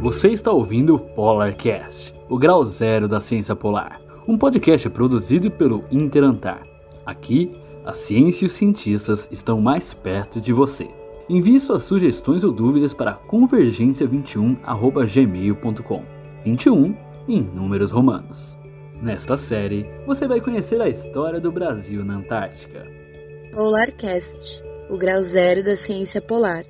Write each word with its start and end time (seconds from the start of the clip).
Você 0.00 0.28
está 0.28 0.52
ouvindo 0.52 0.96
o 0.96 0.98
Polarcast, 0.98 2.14
o 2.28 2.38
grau 2.38 2.62
zero 2.64 3.08
da 3.08 3.20
ciência 3.20 3.56
polar, 3.56 4.02
um 4.28 4.36
podcast 4.36 4.90
produzido 4.90 5.50
pelo 5.50 5.82
Interantar. 5.90 6.62
Aqui, 7.06 7.52
a 7.84 7.92
ciência 7.92 8.44
e 8.44 8.46
os 8.46 8.52
cientistas 8.52 9.28
estão 9.30 9.60
mais 9.60 9.94
perto 9.94 10.40
de 10.40 10.52
você. 10.52 10.88
Envie 11.28 11.58
suas 11.58 11.82
sugestões 11.84 12.44
ou 12.44 12.52
dúvidas 12.52 12.92
para 12.92 13.18
convergência21@gmail.com. 13.26 16.02
21 16.44 16.94
em 17.26 17.42
números 17.42 17.90
romanos. 17.90 18.58
Nesta 19.00 19.36
série, 19.36 19.90
você 20.06 20.28
vai 20.28 20.40
conhecer 20.40 20.80
a 20.80 20.88
história 20.88 21.40
do 21.40 21.50
Brasil 21.50 22.04
na 22.04 22.14
Antártica. 22.16 22.84
Polarcast, 23.52 24.62
o 24.90 24.98
grau 24.98 25.24
zero 25.24 25.64
da 25.64 25.76
ciência 25.76 26.20
polar. 26.20 26.64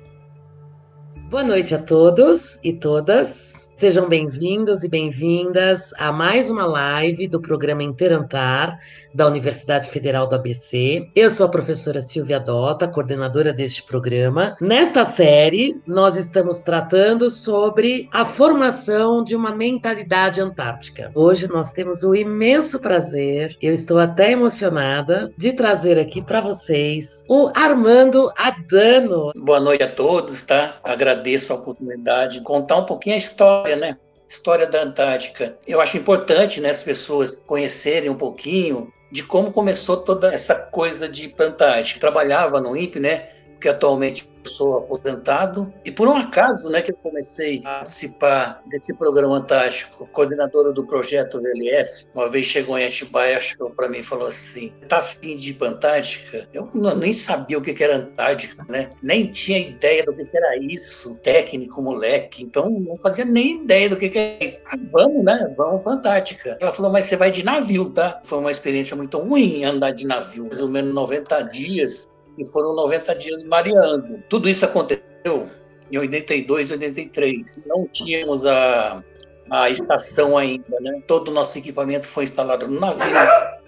Boa 1.35 1.43
noite 1.43 1.75
a 1.75 1.79
todos 1.83 2.57
e 2.63 2.71
todas. 2.71 3.54
Sejam 3.75 4.07
bem-vindos 4.07 4.85
e 4.85 4.87
bem-vindas 4.87 5.93
a 5.97 6.09
mais 6.09 6.49
uma 6.49 6.65
live 6.65 7.27
do 7.27 7.41
programa 7.41 7.83
Interantar 7.83 8.79
da 9.13 9.27
Universidade 9.27 9.89
Federal 9.89 10.27
do 10.27 10.35
ABC. 10.35 11.09
Eu 11.13 11.29
sou 11.29 11.45
a 11.45 11.49
professora 11.49 12.01
Silvia 12.01 12.39
Dota, 12.39 12.87
coordenadora 12.87 13.51
deste 13.51 13.83
programa. 13.83 14.55
Nesta 14.61 15.03
série, 15.03 15.81
nós 15.85 16.15
estamos 16.15 16.61
tratando 16.61 17.29
sobre 17.29 18.07
a 18.13 18.23
formação 18.23 19.21
de 19.21 19.35
uma 19.35 19.53
mentalidade 19.53 20.39
antártica. 20.39 21.11
Hoje 21.13 21.45
nós 21.49 21.73
temos 21.73 22.03
o 22.03 22.15
imenso 22.15 22.79
prazer, 22.79 23.57
eu 23.61 23.73
estou 23.73 23.99
até 23.99 24.31
emocionada, 24.31 25.33
de 25.37 25.51
trazer 25.51 25.99
aqui 25.99 26.21
para 26.21 26.39
vocês 26.39 27.25
o 27.27 27.51
Armando 27.53 28.31
Adano. 28.37 29.33
Boa 29.35 29.59
noite 29.59 29.83
a 29.83 29.91
todos, 29.91 30.41
tá? 30.43 30.77
Agradeço 30.81 31.51
a 31.51 31.57
oportunidade 31.57 32.37
de 32.37 32.41
contar 32.41 32.77
um 32.77 32.85
pouquinho 32.85 33.15
a 33.15 33.17
história 33.17 33.64
história, 33.69 33.75
né? 33.75 33.97
História 34.27 34.67
da 34.67 34.83
Antártica. 34.83 35.57
Eu 35.67 35.79
acho 35.79 35.97
importante, 35.97 36.59
né, 36.59 36.69
as 36.69 36.83
pessoas 36.83 37.43
conhecerem 37.45 38.09
um 38.09 38.17
pouquinho 38.17 38.91
de 39.11 39.23
como 39.23 39.51
começou 39.51 39.97
toda 39.97 40.33
essa 40.33 40.55
coisa 40.55 41.07
de 41.07 41.33
Antártica. 41.39 41.99
trabalhava 41.99 42.59
no 42.59 42.75
INPE, 42.75 42.99
né? 42.99 43.29
que 43.59 43.69
atualmente 43.69 44.29
sou 44.49 44.79
aposentado. 44.79 45.73
E 45.83 45.91
por 45.91 46.07
um 46.07 46.15
acaso, 46.15 46.69
né, 46.69 46.81
que 46.81 46.91
eu 46.91 46.95
comecei 46.95 47.61
a 47.65 47.79
participar 47.79 48.61
desse 48.67 48.93
programa 48.93 49.45
fantástico, 49.45 50.09
coordenadora 50.11 50.73
do 50.73 50.85
projeto 50.85 51.41
VLF, 51.41 52.07
uma 52.13 52.29
vez 52.29 52.47
chegou 52.47 52.77
em 52.77 52.85
Atibaia, 52.85 53.39
chegou 53.39 53.69
para 53.69 53.87
mim 53.87 53.99
e 53.99 54.03
falou 54.03 54.27
assim: 54.27 54.73
"Tá 54.89 54.97
afim 54.97 55.35
de 55.35 55.51
ir 55.51 55.53
para 55.53 55.69
Antártica?" 55.69 56.47
Eu 56.53 56.69
não, 56.73 56.95
nem 56.95 57.13
sabia 57.13 57.57
o 57.57 57.61
que 57.61 57.83
era 57.83 57.97
Antártica, 57.97 58.65
né? 58.67 58.89
Nem 59.01 59.29
tinha 59.29 59.59
ideia 59.59 60.03
do 60.03 60.13
que 60.13 60.25
era 60.35 60.57
isso, 60.57 61.15
técnico, 61.15 61.81
moleque. 61.81 62.43
Então 62.43 62.69
não 62.69 62.97
fazia 62.97 63.23
nem 63.23 63.63
ideia 63.63 63.89
do 63.89 63.95
que 63.95 64.17
era 64.17 64.43
isso. 64.43 64.59
Ah, 64.65 64.77
vamos, 64.91 65.23
né? 65.23 65.53
Vamos 65.55 65.83
para 65.83 65.93
Antártica. 65.93 66.57
Ela 66.59 66.71
falou: 66.71 66.91
"Mas 66.91 67.05
você 67.05 67.15
vai 67.15 67.29
de 67.29 67.43
navio, 67.43 67.89
tá?" 67.89 68.21
Foi 68.23 68.39
uma 68.39 68.51
experiência 68.51 68.95
muito 68.95 69.17
ruim 69.19 69.63
andar 69.63 69.91
de 69.91 70.05
navio, 70.07 70.45
mais 70.47 70.59
ou 70.59 70.69
menos 70.69 70.93
90 70.93 71.41
dias 71.43 72.09
e 72.37 72.45
foram 72.51 72.75
90 72.75 73.15
dias 73.15 73.43
mareando. 73.43 74.23
Tudo 74.29 74.49
isso 74.49 74.65
aconteceu 74.65 75.49
em 75.91 75.97
82, 75.97 76.71
83. 76.71 77.63
Não 77.65 77.87
tínhamos 77.87 78.45
a, 78.45 79.03
a 79.49 79.69
estação 79.69 80.37
ainda, 80.37 80.79
né? 80.79 81.01
Todo 81.07 81.29
o 81.29 81.33
nosso 81.33 81.57
equipamento 81.57 82.07
foi 82.07 82.23
instalado 82.23 82.67
no 82.67 82.79
navio. 82.79 83.05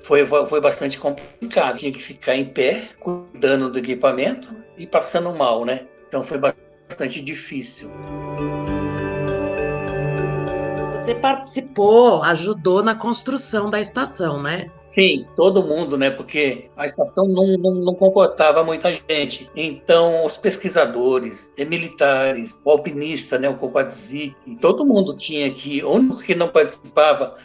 Foi, 0.04 0.26
foi 0.26 0.62
bastante 0.62 0.98
complicado. 0.98 1.78
Tinha 1.78 1.92
que 1.92 2.02
ficar 2.02 2.36
em 2.36 2.46
pé, 2.46 2.90
cuidando 3.00 3.72
do 3.72 3.80
equipamento 3.80 4.54
e 4.78 4.86
passando 4.88 5.32
mal, 5.34 5.66
né? 5.66 5.86
Então 6.08 6.22
foi 6.22 6.38
bastante 6.38 7.22
difícil. 7.22 7.92
Você 11.08 11.16
participou, 11.16 12.22
ajudou 12.22 12.84
na 12.84 12.94
construção 12.94 13.70
da 13.70 13.80
estação, 13.80 14.44
né? 14.44 14.70
Sim, 14.84 15.26
todo 15.38 15.64
mundo, 15.64 15.98
né? 15.98 16.10
Porque 16.10 16.70
a 16.76 16.86
estação 16.86 17.26
não, 17.30 17.58
não, 17.58 17.76
não 17.76 17.96
comportava 17.96 18.62
muita 18.62 18.92
gente. 18.92 19.50
Então, 19.56 20.26
os 20.26 20.36
pesquisadores, 20.36 21.50
militares, 21.58 22.60
o 22.62 22.70
alpinista, 22.70 23.40
né? 23.40 23.48
O 23.48 23.56
Copadzik, 23.56 24.36
todo 24.60 24.86
mundo 24.86 25.16
tinha 25.16 25.50
que. 25.50 25.82
Único 25.82 26.22
que 26.22 26.36
não 26.36 26.50
participava 26.50 27.38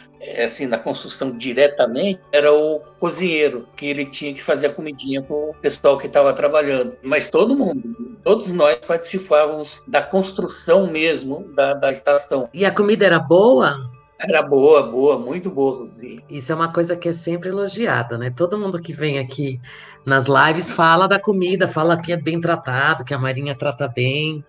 assim, 0.43 0.65
na 0.65 0.77
construção 0.77 1.31
diretamente, 1.37 2.19
era 2.31 2.53
o 2.53 2.79
cozinheiro, 2.99 3.67
que 3.75 3.85
ele 3.85 4.05
tinha 4.05 4.33
que 4.33 4.41
fazer 4.41 4.67
a 4.67 4.73
comidinha 4.73 5.21
para 5.21 5.35
o 5.35 5.53
pessoal 5.61 5.97
que 5.97 6.07
estava 6.07 6.33
trabalhando. 6.33 6.95
Mas 7.01 7.29
todo 7.29 7.55
mundo, 7.55 8.17
todos 8.23 8.47
nós 8.47 8.77
participávamos 8.85 9.81
da 9.87 10.01
construção 10.01 10.87
mesmo 10.87 11.43
da, 11.53 11.73
da 11.73 11.89
estação. 11.89 12.49
E 12.53 12.65
a 12.65 12.71
comida 12.71 13.05
era 13.05 13.19
boa? 13.19 13.89
Era 14.19 14.41
boa, 14.41 14.83
boa, 14.83 15.19
muito 15.19 15.49
boa, 15.49 15.75
Rosinha. 15.75 16.23
Isso 16.29 16.51
é 16.51 16.55
uma 16.55 16.71
coisa 16.71 16.95
que 16.95 17.09
é 17.09 17.13
sempre 17.13 17.49
elogiada, 17.49 18.17
né? 18.17 18.29
Todo 18.35 18.57
mundo 18.57 18.81
que 18.81 18.93
vem 18.93 19.19
aqui 19.19 19.59
nas 20.05 20.27
lives 20.27 20.71
fala 20.71 21.07
da 21.07 21.19
comida, 21.19 21.67
fala 21.67 22.01
que 22.01 22.13
é 22.13 22.17
bem 22.17 22.39
tratado, 22.39 23.03
que 23.03 23.13
a 23.13 23.19
Marinha 23.19 23.55
trata 23.55 23.87
bem. 23.87 24.43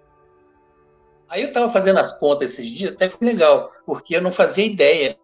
Aí 1.28 1.42
eu 1.42 1.48
estava 1.48 1.68
fazendo 1.68 1.98
as 1.98 2.16
contas 2.16 2.52
esses 2.52 2.70
dias, 2.70 2.92
até 2.92 3.08
foi 3.08 3.26
legal, 3.26 3.72
porque 3.84 4.14
eu 4.14 4.22
não 4.22 4.30
fazia 4.30 4.64
ideia 4.64 5.16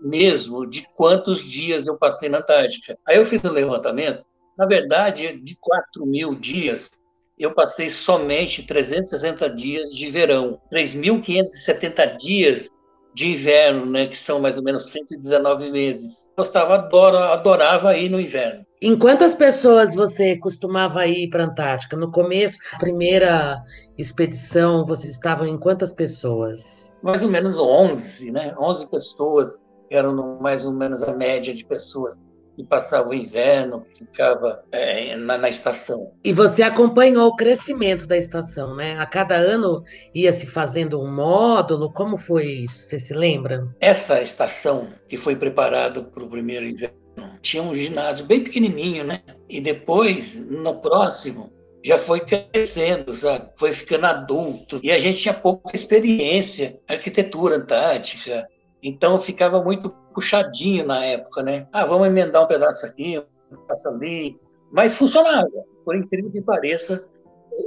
mesmo 0.00 0.66
de 0.66 0.86
quantos 0.94 1.42
dias 1.42 1.86
eu 1.86 1.96
passei 1.96 2.28
na 2.28 2.38
Antártica. 2.38 2.98
Aí 3.06 3.16
eu 3.16 3.24
fiz 3.24 3.42
um 3.44 3.50
levantamento. 3.50 4.24
Na 4.56 4.66
verdade, 4.66 5.40
de 5.40 5.56
4 5.60 6.04
mil 6.06 6.34
dias, 6.34 6.90
eu 7.38 7.54
passei 7.54 7.88
somente 7.88 8.66
360 8.66 9.48
dias 9.50 9.90
de 9.90 10.10
verão, 10.10 10.60
3.570 10.72 12.16
dias 12.16 12.68
de 13.14 13.28
inverno, 13.30 13.86
né, 13.86 14.06
que 14.06 14.16
são 14.16 14.40
mais 14.40 14.56
ou 14.56 14.62
menos 14.62 14.90
119 14.90 15.70
meses. 15.70 16.28
Gostava, 16.36 16.74
adora, 16.74 17.32
adorava 17.32 17.96
ir 17.96 18.08
no 18.08 18.20
inverno. 18.20 18.64
Em 18.80 18.96
quantas 18.96 19.34
pessoas 19.34 19.94
você 19.94 20.36
costumava 20.36 21.04
ir 21.06 21.28
para 21.28 21.42
a 21.42 21.46
Antártica? 21.46 21.96
No 21.96 22.12
começo, 22.12 22.58
primeira 22.78 23.60
expedição, 23.96 24.84
vocês 24.84 25.12
estavam 25.12 25.48
em 25.48 25.58
quantas 25.58 25.92
pessoas? 25.92 26.96
Mais 27.02 27.22
ou 27.22 27.28
menos 27.28 27.58
11, 27.58 28.30
né? 28.30 28.54
11 28.56 28.86
pessoas 28.88 29.52
eram 29.90 30.38
mais 30.40 30.64
ou 30.64 30.72
menos 30.72 31.02
a 31.02 31.12
média 31.12 31.54
de 31.54 31.64
pessoas 31.64 32.14
que 32.58 32.64
passavam 32.64 33.10
o 33.10 33.14
inverno, 33.14 33.86
que 33.94 34.04
ficava 34.04 34.64
é, 34.72 35.14
na, 35.14 35.38
na, 35.38 35.48
estação. 35.48 36.12
E 36.24 36.32
você 36.32 36.64
acompanhou 36.64 37.28
o 37.28 37.36
crescimento 37.36 38.04
da 38.04 38.16
estação, 38.16 38.74
né? 38.74 38.98
A 38.98 39.06
cada 39.06 39.36
ano 39.36 39.84
ia 40.12 40.32
se 40.32 40.44
fazendo 40.44 41.00
um 41.00 41.08
módulo. 41.08 41.92
Como 41.92 42.18
foi 42.18 42.46
isso? 42.46 42.80
Você 42.80 42.98
se 42.98 43.14
lembra? 43.14 43.68
Essa 43.78 44.20
estação 44.20 44.88
que 45.08 45.16
foi 45.16 45.36
preparada 45.36 46.02
para 46.02 46.24
o 46.24 46.28
primeiro 46.28 46.66
inverno 46.66 46.98
tinha 47.40 47.62
um 47.62 47.74
ginásio 47.76 48.26
bem 48.26 48.42
pequenininho, 48.42 49.04
né? 49.04 49.22
E 49.48 49.60
depois, 49.60 50.34
no 50.34 50.80
próximo, 50.80 51.52
já 51.84 51.96
foi 51.96 52.20
crescendo, 52.20 53.14
sabe? 53.14 53.50
Foi 53.56 53.70
ficando 53.70 54.06
adulto. 54.06 54.80
E 54.82 54.90
a 54.90 54.98
gente 54.98 55.18
tinha 55.18 55.34
pouca 55.34 55.74
experiência, 55.74 56.78
arquitetura 56.88 57.56
antártica, 57.56 58.48
então 58.82 59.18
ficava 59.18 59.62
muito 59.62 59.90
puxadinho 60.14 60.86
na 60.86 61.04
época, 61.04 61.42
né? 61.42 61.66
Ah, 61.72 61.84
vamos 61.84 62.06
emendar 62.06 62.44
um 62.44 62.46
pedaço 62.46 62.86
aqui, 62.86 63.18
um 63.18 63.56
pedaço 63.56 63.88
ali. 63.88 64.38
Mas 64.70 64.94
funcionava. 64.96 65.48
Por 65.84 65.96
incrível 65.96 66.30
que 66.30 66.42
pareça, 66.42 67.04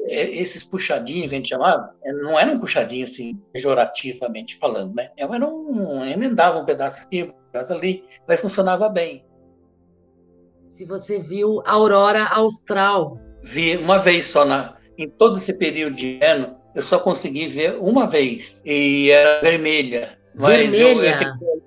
é, 0.08 0.40
esses 0.40 0.64
puxadinhos 0.64 1.30
que 1.30 1.36
a 1.36 1.38
gente 1.38 1.50
chamava, 1.50 1.94
é, 2.04 2.14
não 2.14 2.40
eram 2.40 2.60
puxadinhos 2.60 3.12
assim, 3.12 3.36
pejorativamente 3.52 4.58
falando, 4.58 4.96
né? 4.96 5.12
Era 5.18 5.48
um, 5.48 6.06
emendava 6.06 6.60
um 6.60 6.66
pedaço 6.66 7.04
aqui, 7.04 7.24
um 7.24 7.34
pedaço 7.52 7.74
ali, 7.74 8.04
mas 8.28 8.40
funcionava 8.40 8.88
bem. 8.88 9.26
Se 10.70 10.86
você 10.86 11.20
viu 11.20 11.62
a 11.66 11.74
aurora 11.74 12.26
austral. 12.26 13.20
Vi 13.44 13.76
uma 13.76 13.98
vez 13.98 14.26
só 14.26 14.46
na, 14.46 14.78
em 14.98 15.10
todo 15.10 15.38
esse 15.38 15.58
período 15.58 15.96
de 15.96 16.20
ano, 16.24 16.56
eu 16.74 16.82
só 16.82 17.00
consegui 17.00 17.48
ver 17.48 17.76
uma 17.80 18.08
vez 18.08 18.62
e 18.66 19.10
era 19.10 19.42
vermelha. 19.42 20.18
Mas 20.34 20.74
eu, 20.74 21.04
eu, 21.04 21.14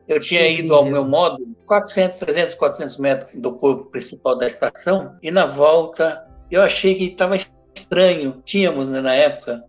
eu, 0.09 0.21
tinha 0.21 0.49
ido 0.49 0.75
ao 0.75 0.85
meu 0.85 1.05
modo 1.05 1.45
400, 1.67 2.19
300, 2.19 2.55
400 2.55 2.97
metros 2.99 3.41
do 3.41 3.57
corpo 3.57 3.91
principal 3.91 4.37
da 4.37 4.47
estação 4.47 5.17
e 5.23 5.31
na 5.31 5.47
volta 5.47 6.27
eu 6.51 6.63
achei 6.63 6.95
que 6.95 7.05
estava 7.05 7.37
estranho. 7.37 8.43
Tínhamos 8.45 8.89
né, 8.89 9.01
na 9.01 9.15
época 9.15 9.63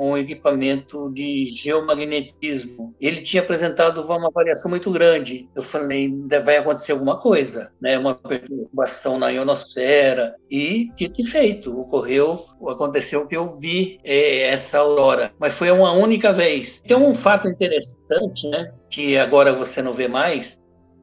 um 0.00 0.16
equipamento 0.16 1.10
de 1.12 1.44
geomagnetismo. 1.44 2.94
Ele 2.98 3.20
tinha 3.20 3.42
apresentado 3.42 4.00
uma 4.00 4.30
variação 4.30 4.70
muito 4.70 4.90
grande. 4.90 5.48
Eu 5.54 5.62
falei, 5.62 6.10
vai 6.42 6.56
acontecer 6.56 6.92
alguma 6.92 7.18
coisa, 7.18 7.70
né? 7.80 7.98
Uma 7.98 8.14
perturbação 8.14 9.18
na 9.18 9.28
ionosfera. 9.28 10.34
E, 10.50 10.90
dito 10.96 11.20
e 11.20 11.26
feito, 11.26 11.78
ocorreu, 11.78 12.46
aconteceu 12.66 13.26
que 13.26 13.36
eu 13.36 13.56
vi 13.56 14.00
é, 14.02 14.48
essa 14.50 14.78
aurora. 14.78 15.32
Mas 15.38 15.54
foi 15.54 15.70
uma 15.70 15.92
única 15.92 16.32
vez. 16.32 16.80
Tem 16.80 16.96
um 16.96 17.14
fato 17.14 17.46
interessante, 17.46 18.48
né? 18.48 18.72
Que 18.88 19.18
agora 19.18 19.52
você 19.52 19.82
não 19.82 19.92
vê 19.92 20.08
mais. 20.08 20.58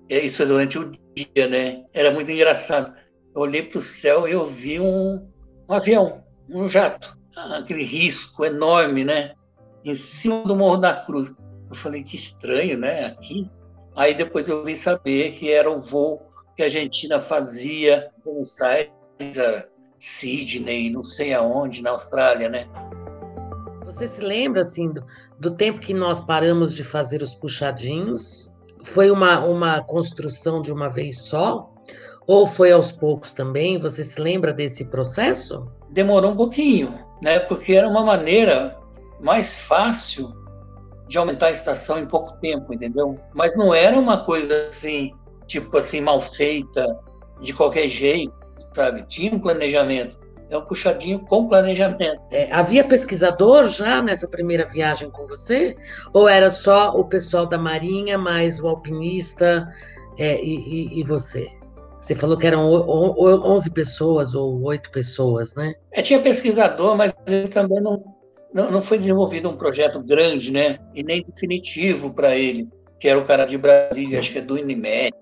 É 0.10 0.20
isso 0.26 0.44
durante 0.44 0.80
o 0.80 0.92
dia, 1.14 1.48
né? 1.48 1.84
Era 1.94 2.12
muito 2.12 2.32
engraçado. 2.32 2.94
Eu 3.36 3.42
olhei 3.42 3.62
para 3.62 3.78
o 3.78 3.82
céu 3.82 4.28
e 4.28 4.32
eu 4.32 4.44
vi 4.44 4.80
um, 4.80 5.28
um 5.70 5.74
avião, 5.74 6.24
um 6.50 6.68
jato 6.68 7.17
aquele 7.38 7.84
risco 7.84 8.44
enorme, 8.44 9.04
né? 9.04 9.34
em 9.90 9.96
cima 9.96 10.44
do 10.44 10.56
Morro 10.56 10.78
da 10.78 10.94
Cruz. 10.94 11.34
Eu 11.70 11.76
falei, 11.76 12.04
que 12.04 12.16
estranho, 12.16 12.78
né? 12.78 13.06
Aqui. 13.06 13.50
Aí 13.96 14.14
depois 14.14 14.48
eu 14.48 14.64
vim 14.64 14.76
saber 14.76 15.32
que 15.34 15.52
era 15.52 15.70
o 15.70 15.82
voo 15.82 16.22
que 16.56 16.62
a 16.62 16.66
Argentina 16.66 17.20
fazia 17.20 18.10
com 18.24 18.42
o 18.42 18.44
Aires, 18.64 19.66
Sydney, 19.98 20.90
não 20.90 21.04
sei 21.04 21.34
aonde, 21.34 21.82
na 21.82 21.92
Austrália, 21.92 22.50
né? 22.50 22.68
Você 23.86 24.08
se 24.08 24.22
lembra, 24.22 24.62
assim, 24.62 24.92
do, 24.92 25.04
do 25.40 25.52
tempo 25.52 25.80
que 25.80 25.94
nós 25.94 26.20
paramos 26.20 26.76
de 26.76 26.84
fazer 26.84 27.22
os 27.22 27.34
puxadinhos? 27.34 28.54
Foi 28.84 29.10
uma, 29.10 29.40
uma 29.46 29.82
construção 29.84 30.62
de 30.62 30.72
uma 30.72 30.90
vez 30.90 31.20
só? 31.22 31.74
Ou 32.28 32.46
foi 32.46 32.72
aos 32.72 32.92
poucos 32.92 33.34
também? 33.34 33.80
Você 33.80 34.04
se 34.04 34.20
lembra 34.20 34.54
desse 34.54 34.86
processo? 34.86 35.72
Demorou 35.90 36.32
um 36.32 36.36
pouquinho, 36.36 37.07
né? 37.22 37.40
Porque 37.40 37.74
era 37.74 37.88
uma 37.88 38.04
maneira 38.04 38.78
mais 39.20 39.60
fácil 39.60 40.32
de 41.08 41.18
aumentar 41.18 41.48
a 41.48 41.52
estação 41.52 42.00
em 42.00 42.06
pouco 42.06 42.34
tempo, 42.40 42.74
entendeu? 42.74 43.18
Mas 43.34 43.56
não 43.56 43.74
era 43.74 43.98
uma 43.98 44.24
coisa 44.24 44.68
assim, 44.68 45.14
tipo 45.46 45.78
assim, 45.78 46.02
mal 46.02 46.20
feita, 46.20 46.86
de 47.40 47.54
qualquer 47.54 47.88
jeito, 47.88 48.34
sabe? 48.74 49.06
Tinha 49.08 49.34
um 49.34 49.40
planejamento. 49.40 50.18
É 50.50 50.58
um 50.58 50.62
puxadinho 50.62 51.20
com 51.20 51.48
planejamento. 51.48 52.22
É, 52.32 52.52
havia 52.52 52.84
pesquisador 52.84 53.68
já 53.68 54.02
nessa 54.02 54.28
primeira 54.28 54.66
viagem 54.66 55.10
com 55.10 55.28
você? 55.28 55.76
Ou 56.14 56.28
era 56.28 56.50
só 56.50 56.92
o 56.92 57.04
pessoal 57.04 57.46
da 57.46 57.58
Marinha, 57.58 58.18
mais 58.18 58.62
o 58.62 58.68
alpinista 58.68 59.68
é, 60.18 60.42
e, 60.42 60.56
e, 60.56 61.00
e, 61.02 61.04
você? 61.04 61.50
Você 62.00 62.16
falou 62.16 62.38
que 62.38 62.48
eram 62.48 62.70
11 62.72 63.72
pessoas 63.72 64.34
ou 64.34 64.62
8 64.64 64.92
pessoas, 64.92 65.56
né? 65.56 65.74
É, 65.92 66.02
tinha 66.02 66.22
pesquisador, 66.22 66.96
mas 66.96 67.14
ele 67.26 67.48
também 67.48 67.82
não, 67.82 68.04
não, 68.54 68.72
não 68.72 68.82
foi 68.82 68.98
desenvolvido 68.98 69.50
um 69.50 69.58
projeto 69.58 70.02
grande, 70.02 70.52
né? 70.52 70.80
E 70.94 71.04
nem 71.04 71.24
definitivo 71.24 72.14
para 72.14 72.36
ele, 72.36 72.68
que 73.00 73.08
era 73.08 73.20
o 73.20 73.26
cara 73.26 73.46
de 73.46 73.58
Brasília, 73.58 74.20
acho 74.20 74.32
que 74.32 74.40
é 74.40 74.42
do 74.42 74.58
Inimed, 74.58 75.14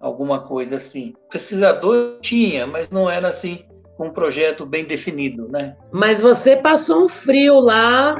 alguma 0.00 0.40
coisa 0.40 0.76
assim. 0.76 1.14
Pesquisador 1.30 2.18
tinha, 2.20 2.66
mas 2.66 2.88
não 2.90 3.08
era 3.08 3.28
assim 3.28 3.64
com 3.96 4.06
um 4.06 4.12
projeto 4.12 4.64
bem 4.64 4.84
definido, 4.86 5.46
né? 5.48 5.76
Mas 5.92 6.22
você 6.22 6.56
passou 6.56 7.04
um 7.04 7.08
frio 7.08 7.60
lá, 7.60 8.16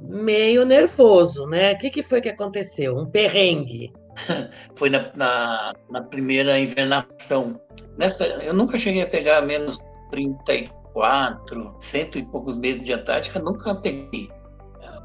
meio 0.00 0.64
nervoso, 0.64 1.46
né? 1.46 1.72
O 1.72 1.78
que, 1.78 1.90
que 1.90 2.02
foi 2.02 2.20
que 2.20 2.28
aconteceu? 2.28 2.96
Um 2.96 3.06
perrengue? 3.06 3.92
foi 4.76 4.90
na, 4.90 5.10
na, 5.14 5.72
na, 5.90 6.02
primeira 6.02 6.58
invernação. 6.58 7.60
Nessa, 7.98 8.24
eu 8.24 8.54
nunca 8.54 8.78
cheguei 8.78 9.02
a 9.02 9.06
pegar 9.06 9.42
menos 9.42 9.78
34, 10.10 11.76
cento 11.80 12.18
e 12.18 12.24
poucos 12.26 12.58
meses 12.58 12.84
de 12.84 12.92
Antártica, 12.92 13.38
nunca 13.38 13.74
peguei. 13.74 14.30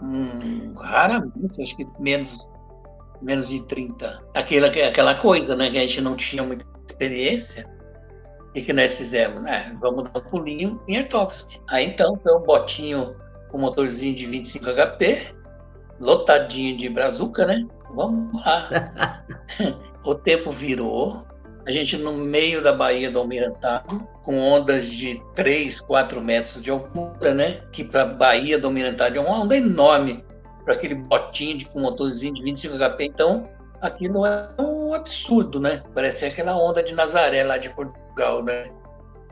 Hum, 0.02 0.74
raramente, 0.78 1.62
acho 1.62 1.76
que 1.78 1.88
menos, 2.00 2.50
menos 3.22 3.50
de 3.50 3.62
30. 3.64 4.22
Aquela, 4.34 4.68
aquela 4.68 5.16
coisa, 5.16 5.56
né, 5.56 5.70
que 5.70 5.78
a 5.78 5.82
gente 5.82 6.02
não 6.02 6.16
tinha 6.16 6.44
muita 6.44 6.66
experiência. 6.88 7.68
E 8.54 8.62
que 8.62 8.72
nós 8.72 8.96
fizemos? 8.96 9.42
Né? 9.42 9.76
Vamos 9.82 10.04
dar 10.06 10.20
um 10.20 10.24
pulinho 10.24 10.80
em 10.88 10.96
Ertovsk. 10.96 11.60
Aí 11.68 11.88
então 11.88 12.18
foi 12.18 12.34
um 12.34 12.42
botinho 12.42 13.14
com 13.50 13.58
motorzinho 13.58 14.16
de 14.16 14.26
25 14.26 14.66
HP, 14.66 15.36
lotadinho 16.00 16.78
de 16.78 16.88
brazuca, 16.90 17.46
né? 17.46 17.66
Vamos 17.96 18.34
lá. 18.44 19.24
o 20.04 20.14
tempo 20.14 20.52
virou, 20.52 21.26
a 21.66 21.72
gente 21.72 21.98
no 21.98 22.14
meio 22.14 22.62
da 22.62 22.74
Baía 22.74 23.10
do 23.10 23.20
Almirantado, 23.20 24.08
com 24.24 24.38
ondas 24.38 24.92
de 24.92 25.22
3, 25.34 25.82
4 25.82 26.22
metros 26.22 26.62
de 26.62 26.70
altura, 26.70 27.34
né? 27.34 27.62
Que 27.72 27.84
para 27.84 28.04
a 28.04 28.06
Baía 28.06 28.60
do 28.60 28.68
Almirantado 28.68 29.18
é 29.18 29.22
uma 29.22 29.42
onda 29.42 29.56
enorme 29.56 30.24
para 30.64 30.74
aquele 30.74 30.96
botinho 30.96 31.58
de, 31.58 31.66
com 31.66 31.80
motorzinho 31.80 32.34
de 32.34 32.44
25 32.44 32.78
HP. 32.78 33.06
Então, 33.06 33.44
aquilo 33.82 34.26
é 34.26 34.50
um 34.60 34.94
absurdo, 34.94 35.60
né? 35.60 35.82
Parece 35.94 36.26
aquela 36.26 36.56
onda 36.56 36.84
de 36.84 36.94
Nazaré 36.94 37.44
lá 37.44 37.58
de 37.58 37.70
Portugal, 37.70 38.44
né? 38.44 38.70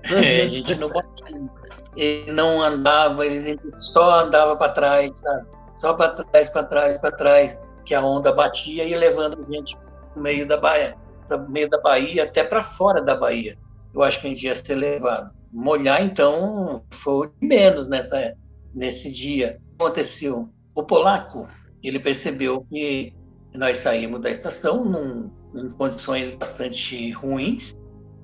É, 0.04 0.42
a 0.44 0.48
gente 0.48 0.75
não 0.75 0.89
botinho. 0.89 1.50
Ele 1.95 2.31
não 2.31 2.62
andava, 2.62 3.25
ele 3.25 3.60
só 3.74 4.21
andava 4.21 4.56
para 4.56 4.71
trás, 4.71 5.18
sabe? 5.18 5.48
Só 5.75 5.94
para 5.94 6.10
trás, 6.10 6.50
para 6.50 6.63
trás, 6.63 7.00
para 7.00 7.12
trás 7.12 7.60
que 7.85 7.94
a 7.94 8.03
onda 8.03 8.31
batia 8.31 8.83
e 8.83 8.94
levando 8.95 9.38
a 9.38 9.41
gente 9.41 9.77
no 10.15 10.21
meio 10.21 10.47
da 10.47 10.57
Bahia, 10.57 10.95
para 11.27 11.38
meio 11.38 11.69
da 11.69 11.80
Bahia 11.80 12.24
até 12.24 12.44
para 12.44 12.62
fora 12.62 13.01
da 13.01 13.15
Bahia. 13.15 13.57
Eu 13.94 14.01
acho 14.01 14.19
que 14.19 14.27
a 14.27 14.30
gente 14.30 14.45
ia 14.45 14.56
ser 14.56 14.75
levado. 14.75 15.31
Molhar 15.51 16.03
então 16.03 16.83
foi 16.91 17.30
menos 17.41 17.88
nessa 17.88 18.33
nesse 18.74 19.12
dia. 19.12 19.59
O 19.80 19.83
aconteceu? 19.83 20.50
O 20.74 20.83
polaco 20.83 21.47
ele 21.83 22.00
percebeu 22.00 22.65
que 22.69 23.13
nós 23.53 23.77
saímos 23.77 24.21
da 24.21 24.29
estação 24.29 24.83
num, 24.83 25.29
em 25.56 25.69
condições 25.71 26.31
bastante 26.31 27.12
ruins. 27.12 27.79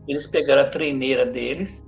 Eles 0.08 0.26
pegaram 0.26 0.64
a 0.64 0.70
treineira 0.70 1.26
deles 1.26 1.86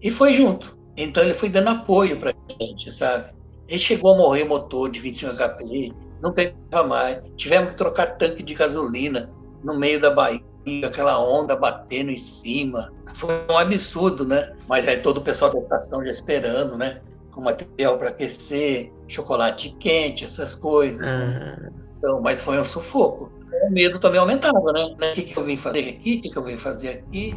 e 0.00 0.10
foi 0.10 0.32
junto. 0.32 0.78
Então 0.96 1.22
ele 1.22 1.32
foi 1.32 1.48
dando 1.48 1.70
apoio 1.70 2.18
para 2.18 2.30
a 2.30 2.52
gente, 2.62 2.90
sabe? 2.92 3.32
Ele 3.66 3.78
chegou 3.78 4.14
a 4.14 4.18
morrer 4.18 4.44
motor 4.44 4.90
de 4.90 5.00
25 5.00 5.34
HP, 5.34 5.92
não 6.20 6.32
pegava 6.32 6.86
mais. 6.86 7.18
Tivemos 7.36 7.72
que 7.72 7.78
trocar 7.78 8.16
tanque 8.16 8.42
de 8.42 8.54
gasolina 8.54 9.30
no 9.62 9.78
meio 9.78 10.00
da 10.00 10.10
Bahia, 10.10 10.42
aquela 10.84 11.18
onda 11.20 11.56
batendo 11.56 12.10
em 12.10 12.16
cima. 12.16 12.92
Foi 13.14 13.34
um 13.48 13.56
absurdo, 13.56 14.24
né? 14.24 14.54
Mas 14.68 14.86
aí 14.86 15.00
todo 15.00 15.18
o 15.18 15.22
pessoal 15.22 15.50
da 15.50 15.58
estação 15.58 16.02
já 16.02 16.10
esperando, 16.10 16.76
né? 16.76 17.00
Com 17.32 17.40
material 17.40 17.98
para 17.98 18.08
aquecer, 18.08 18.92
chocolate 19.06 19.70
quente, 19.78 20.24
essas 20.24 20.54
coisas. 20.54 21.06
Uhum. 21.06 21.70
Então, 21.96 22.20
mas 22.20 22.42
foi 22.42 22.58
um 22.60 22.64
sufoco. 22.64 23.32
O 23.66 23.70
medo 23.70 23.98
também 23.98 24.20
aumentava, 24.20 24.72
né? 24.72 24.94
O 24.94 25.12
que, 25.14 25.22
que 25.22 25.36
eu 25.36 25.42
vim 25.42 25.56
fazer 25.56 25.80
aqui? 25.80 26.16
O 26.16 26.22
que, 26.22 26.30
que 26.30 26.36
eu 26.36 26.42
vim 26.44 26.56
fazer 26.56 26.88
aqui? 26.88 27.34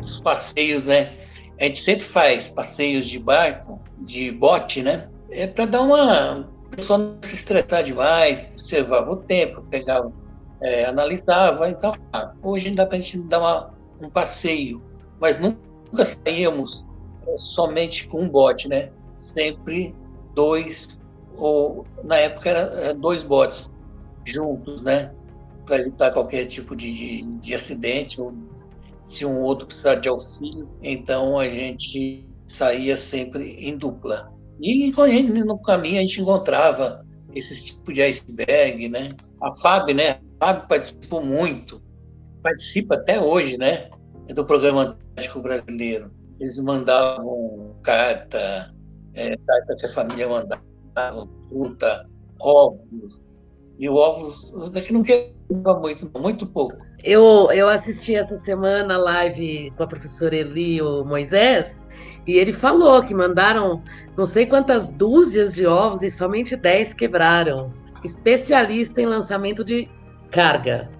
Os 0.00 0.20
passeios, 0.20 0.84
né? 0.84 1.12
A 1.58 1.64
gente 1.64 1.80
sempre 1.80 2.04
faz 2.04 2.50
passeios 2.50 3.06
de 3.06 3.18
barco, 3.18 3.80
de 3.98 4.30
bote, 4.30 4.82
né? 4.82 5.08
É 5.36 5.46
para 5.46 5.66
dar 5.66 5.82
uma. 5.82 6.48
Pessoa 6.70 6.98
não 6.98 7.18
se 7.22 7.34
estressar 7.34 7.84
demais, 7.84 8.44
observava 8.52 9.12
o 9.12 9.16
tempo, 9.16 9.62
pegava, 9.70 10.12
é, 10.60 10.84
analisava, 10.84 11.70
então, 11.70 11.94
ah, 12.12 12.32
hoje 12.42 12.70
dá 12.72 12.84
para 12.84 12.98
a 12.98 13.00
gente 13.00 13.18
dar 13.20 13.38
uma, 13.38 13.74
um 14.00 14.10
passeio, 14.10 14.82
mas 15.20 15.38
nunca 15.38 16.04
saíamos 16.04 16.84
é, 17.26 17.36
somente 17.36 18.08
com 18.08 18.22
um 18.22 18.28
bote, 18.28 18.68
né? 18.68 18.90
Sempre 19.14 19.94
dois, 20.34 21.00
ou 21.36 21.86
na 22.02 22.16
época 22.16 22.50
era 22.50 22.60
é, 22.80 22.94
dois 22.94 23.22
botes 23.22 23.70
juntos, 24.24 24.82
né? 24.82 25.12
Para 25.64 25.78
evitar 25.78 26.12
qualquer 26.12 26.46
tipo 26.46 26.74
de, 26.74 26.92
de, 26.92 27.22
de 27.22 27.54
acidente, 27.54 28.20
ou 28.20 28.34
se 29.04 29.24
um 29.24 29.40
outro 29.40 29.66
precisar 29.66 29.94
de 29.94 30.08
auxílio, 30.08 30.68
então 30.82 31.38
a 31.38 31.48
gente 31.48 32.26
saía 32.48 32.96
sempre 32.96 33.52
em 33.52 33.78
dupla. 33.78 34.35
E 34.60 34.90
no 35.44 35.60
caminho 35.60 35.98
a 35.98 36.00
gente 36.00 36.20
encontrava 36.20 37.04
esse 37.34 37.66
tipo 37.66 37.92
de 37.92 38.02
iceberg, 38.02 38.88
né? 38.88 39.10
A 39.42 39.50
FAB, 39.56 39.92
né? 39.92 40.18
A 40.40 40.46
FAB 40.46 40.68
participou 40.68 41.24
muito, 41.24 41.82
participa 42.42 42.94
até 42.94 43.20
hoje, 43.20 43.58
né? 43.58 43.90
Do 44.34 44.44
programa 44.44 44.96
Antártico 45.14 45.40
Brasileiro. 45.40 46.10
Eles 46.40 46.58
mandavam 46.58 47.74
carta, 47.82 48.72
é, 49.14 49.36
carta 49.36 49.76
que 49.78 49.86
a 49.86 49.92
família 49.92 50.28
mandava, 50.28 51.28
fruta, 51.48 52.08
ovos. 52.40 53.22
E 53.78 53.88
ovos 53.88 54.52
daqui 54.72 54.92
não 54.92 55.02
queimava 55.02 55.78
muito, 55.80 56.10
muito 56.18 56.46
pouco. 56.46 56.76
Eu, 57.04 57.50
eu 57.52 57.68
assisti 57.68 58.14
essa 58.14 58.36
semana 58.38 58.94
a 58.94 58.98
live 58.98 59.70
com 59.76 59.82
a 59.82 59.86
professora 59.86 60.34
Eli 60.34 60.80
Moisés, 61.04 61.86
e 62.26 62.36
ele 62.36 62.52
falou 62.52 63.02
que 63.02 63.14
mandaram 63.14 63.82
não 64.16 64.26
sei 64.26 64.46
quantas 64.46 64.88
dúzias 64.88 65.54
de 65.54 65.66
ovos 65.66 66.02
e 66.02 66.10
somente 66.10 66.56
10 66.56 66.92
quebraram. 66.94 67.72
Especialista 68.02 69.00
em 69.00 69.06
lançamento 69.06 69.64
de 69.64 69.88
carga. 70.30 70.90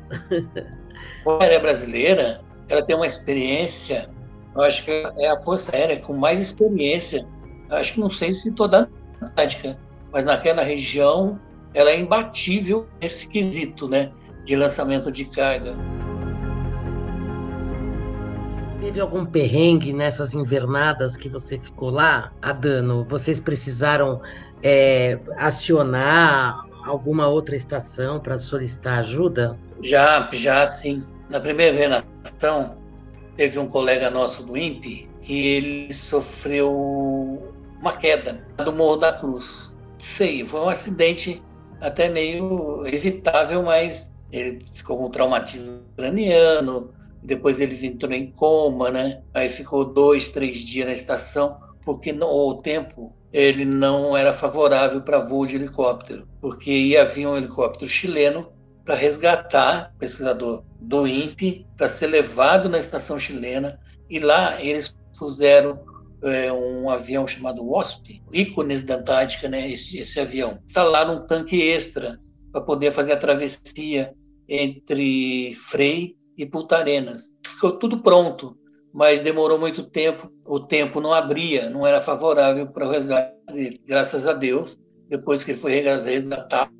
A 1.26 1.42
aérea 1.42 1.61
brasileira, 1.61 2.40
ela 2.68 2.85
tem 2.85 2.95
uma 2.95 3.06
experiência, 3.06 4.09
eu 4.54 4.62
acho 4.62 4.85
que 4.85 4.90
é 4.90 5.28
a 5.28 5.40
Força 5.42 5.75
Aérea 5.75 5.99
com 6.00 6.14
mais 6.14 6.40
experiência. 6.40 7.26
Eu 7.68 7.76
acho 7.76 7.95
que 7.95 8.00
não 8.00 8.09
sei 8.09 8.33
se 8.33 8.52
toda 8.52 8.88
a 9.21 9.26
Antártica, 9.26 9.76
mas 10.12 10.25
naquela 10.25 10.62
região 10.62 11.38
ela 11.75 11.90
é 11.90 11.99
imbatível 11.99 12.87
nesse 13.00 13.28
quesito, 13.28 13.88
né, 13.88 14.11
de 14.45 14.56
lançamento 14.56 15.12
de 15.12 15.25
carga. 15.26 15.76
Teve 18.87 19.00
algum 19.00 19.26
perrengue 19.26 19.93
nessas 19.93 20.33
invernadas 20.33 21.16
que 21.16 21.28
você 21.28 21.59
ficou 21.59 21.90
lá, 21.90 22.33
Adano? 22.40 23.05
Vocês 23.09 23.40
precisaram 23.40 24.23
é, 24.62 25.19
acionar 25.37 26.64
alguma 26.85 27.26
outra 27.26 27.57
estação 27.57 28.21
para 28.21 28.38
solicitar 28.38 29.00
ajuda? 29.00 29.59
Já, 29.83 30.31
já 30.33 30.64
sim. 30.69 31.02
Na 31.28 31.40
primeira 31.40 31.75
invernação, 31.75 32.76
teve 33.37 33.59
um 33.59 33.66
colega 33.66 34.09
nosso 34.09 34.45
do 34.45 34.57
INPE 34.57 35.09
que 35.21 35.47
ele 35.49 35.93
sofreu 35.93 37.43
uma 37.81 37.93
queda 37.93 38.47
do 38.64 38.73
Morro 38.73 38.99
da 38.99 39.12
Cruz. 39.12 39.76
Feio, 39.99 40.47
foi 40.47 40.61
um 40.61 40.69
acidente 40.69 41.43
até 41.81 42.09
meio 42.09 42.87
evitável, 42.87 43.64
mas 43.64 44.12
ele 44.31 44.61
ficou 44.73 44.97
com 44.97 45.11
traumatismo 45.11 45.81
craniano, 45.97 46.95
depois 47.26 47.61
ele 47.61 47.87
entrou 47.87 48.12
em 48.12 48.30
coma, 48.30 48.90
né? 48.90 49.21
Aí 49.35 49.49
ficou 49.49 49.85
dois, 49.85 50.28
três 50.28 50.61
dias 50.61 50.87
na 50.87 50.92
estação, 50.92 51.59
porque 51.85 52.12
não, 52.12 52.28
o 52.28 52.62
tempo 52.62 53.12
ele 53.33 53.64
não 53.64 54.16
era 54.16 54.33
favorável 54.33 55.02
para 55.02 55.18
voo 55.18 55.45
de 55.45 55.56
helicóptero, 55.56 56.26
porque 56.40 56.71
ia 56.71 57.04
vir 57.04 57.26
um 57.26 57.37
helicóptero 57.37 57.90
chileno 57.90 58.52
para 58.85 58.95
resgatar 58.95 59.92
o 59.95 59.99
pesquisador 59.99 60.62
do 60.80 61.06
INPE, 61.06 61.66
para 61.76 61.88
ser 61.88 62.06
levado 62.06 62.68
na 62.68 62.78
estação 62.78 63.18
chilena, 63.18 63.80
e 64.09 64.21
lá 64.21 64.62
eles 64.62 64.97
puseram 65.18 65.80
é, 66.23 66.52
um 66.52 66.88
avião 66.88 67.26
chamado 67.26 67.66
WASP, 67.66 68.23
ícones 68.33 68.85
da 68.85 68.95
Antártica, 68.95 69.49
né, 69.49 69.68
esse, 69.71 69.99
esse 69.99 70.21
avião. 70.21 70.61
Instalaram 70.64 71.16
um 71.16 71.26
tanque 71.26 71.61
extra 71.61 72.21
para 72.52 72.61
poder 72.61 72.92
fazer 72.92 73.12
a 73.12 73.16
travessia 73.16 74.14
entre 74.49 75.52
Frei 75.54 76.16
e 76.37 76.47
Punta 76.47 76.76
Arenas. 76.78 77.35
Ficou 77.47 77.73
tudo 77.78 78.02
pronto, 78.02 78.57
mas 78.93 79.21
demorou 79.21 79.59
muito 79.59 79.85
tempo, 79.85 80.31
o 80.45 80.61
tempo 80.61 81.00
não 81.00 81.12
abria, 81.12 81.69
não 81.71 81.87
era 81.87 82.00
favorável 82.00 82.66
para 82.66 82.87
o 82.87 82.90
resgate 82.90 83.35
dele. 83.52 83.81
Graças 83.87 84.26
a 84.26 84.33
Deus, 84.33 84.78
depois 85.09 85.45
que 85.45 85.52
ele 85.52 85.59
foi 85.59 85.81
resgatado, 85.81 86.73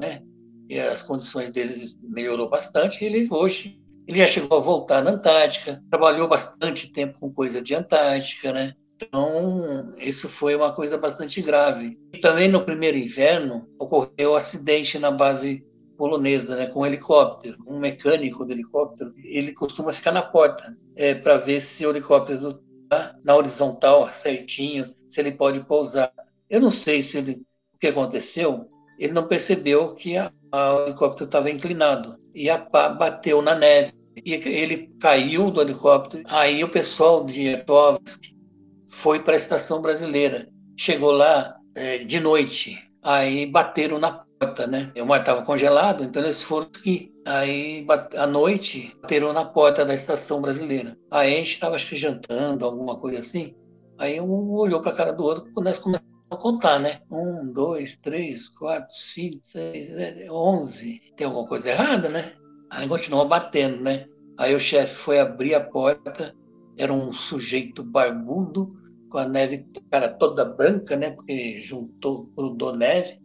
né, 0.00 0.22
e 0.68 0.78
as 0.78 1.02
condições 1.02 1.50
dele 1.50 1.90
melhorou 2.02 2.48
bastante, 2.48 3.04
ele 3.04 3.26
hoje 3.30 3.78
ele 4.06 4.18
já 4.18 4.26
chegou 4.26 4.58
a 4.58 4.60
voltar 4.60 5.02
na 5.02 5.12
Antártica, 5.12 5.82
trabalhou 5.90 6.28
bastante 6.28 6.92
tempo 6.92 7.18
com 7.18 7.32
coisa 7.32 7.62
de 7.62 7.74
Antártica, 7.74 8.52
né? 8.52 8.74
Então, 8.96 9.94
isso 9.98 10.28
foi 10.28 10.54
uma 10.54 10.72
coisa 10.72 10.96
bastante 10.96 11.40
grave. 11.42 11.98
E 12.12 12.18
também 12.18 12.48
no 12.48 12.64
primeiro 12.64 12.96
inverno 12.96 13.66
ocorreu 13.78 14.32
um 14.32 14.34
acidente 14.34 14.98
na 14.98 15.10
base 15.10 15.64
polonesa, 15.96 16.56
né, 16.56 16.66
com 16.66 16.80
um 16.80 16.86
helicóptero. 16.86 17.56
Um 17.66 17.78
mecânico 17.78 18.44
do 18.44 18.52
helicóptero, 18.52 19.12
ele 19.22 19.52
costuma 19.52 19.92
ficar 19.92 20.12
na 20.12 20.22
porta 20.22 20.76
é, 20.96 21.14
para 21.14 21.36
ver 21.36 21.60
se 21.60 21.86
o 21.86 21.90
helicóptero 21.90 22.60
está 22.82 23.16
na 23.24 23.36
horizontal 23.36 24.06
certinho, 24.06 24.94
se 25.08 25.20
ele 25.20 25.32
pode 25.32 25.60
pousar. 25.60 26.12
Eu 26.48 26.60
não 26.60 26.70
sei 26.70 27.02
se 27.02 27.18
ele, 27.18 27.42
o 27.74 27.78
que 27.78 27.88
aconteceu. 27.88 28.68
Ele 28.98 29.12
não 29.12 29.26
percebeu 29.26 29.94
que 29.94 30.16
a, 30.16 30.32
a, 30.52 30.74
o 30.74 30.86
helicóptero 30.86 31.24
estava 31.24 31.50
inclinado 31.50 32.16
e 32.34 32.48
a 32.48 32.58
pá 32.58 32.88
bateu 32.88 33.42
na 33.42 33.54
neve. 33.54 33.92
E 34.24 34.34
ele 34.34 34.94
caiu 35.00 35.50
do 35.50 35.60
helicóptero. 35.60 36.22
Aí 36.26 36.62
o 36.62 36.68
pessoal 36.68 37.24
de 37.24 37.48
Ertovsk 37.48 38.32
foi 38.88 39.20
para 39.20 39.32
a 39.32 39.36
estação 39.36 39.82
brasileira. 39.82 40.48
Chegou 40.76 41.10
lá 41.10 41.56
é, 41.74 41.98
de 41.98 42.20
noite, 42.20 42.78
aí 43.02 43.46
bateram 43.46 43.98
na 43.98 44.23
né? 44.68 44.92
O 45.00 45.06
mar 45.06 45.20
estava 45.20 45.42
congelado, 45.42 46.04
então 46.04 46.22
eles 46.22 46.42
foram 46.42 46.66
aqui. 46.66 47.12
Aí, 47.24 47.86
à 48.16 48.26
noite, 48.26 48.94
bateram 49.00 49.32
na 49.32 49.44
porta 49.44 49.84
da 49.84 49.94
estação 49.94 50.40
brasileira. 50.40 50.96
Aí 51.10 51.34
a 51.34 51.36
gente 51.38 51.52
estava 51.52 51.78
jantando, 51.78 52.64
alguma 52.64 52.96
coisa 52.96 53.18
assim. 53.18 53.54
Aí 53.98 54.20
um 54.20 54.50
olhou 54.52 54.82
para 54.82 54.92
a 54.92 54.96
cara 54.96 55.12
do 55.12 55.24
outro, 55.24 55.50
nós 55.62 55.78
começamos 55.78 56.12
a 56.30 56.36
contar, 56.36 56.78
né? 56.78 57.00
Um, 57.10 57.52
dois, 57.52 57.96
três, 57.96 58.48
quatro, 58.48 58.94
cinco, 58.94 59.40
seis, 59.46 59.88
onze. 60.30 61.00
Tem 61.16 61.26
alguma 61.26 61.46
coisa 61.46 61.70
errada, 61.70 62.08
né? 62.08 62.32
Aí 62.70 62.88
continuou 62.88 63.26
batendo, 63.26 63.80
né? 63.82 64.06
Aí 64.36 64.54
o 64.54 64.60
chefe 64.60 64.96
foi 64.96 65.20
abrir 65.20 65.54
a 65.54 65.60
porta, 65.60 66.34
era 66.76 66.92
um 66.92 67.12
sujeito 67.12 67.84
barbudo, 67.84 68.74
com 69.10 69.18
a 69.18 69.28
neve 69.28 69.64
cara 69.90 70.08
toda 70.08 70.44
branca, 70.44 70.96
né? 70.96 71.10
Porque 71.10 71.56
juntou, 71.58 72.26
grudou 72.36 72.76
neve 72.76 73.23